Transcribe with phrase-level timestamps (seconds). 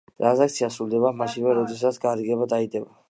[0.21, 2.97] ტრანზაქცია სრულდება მაშინვე, როდესაც გარიგება დაიდება.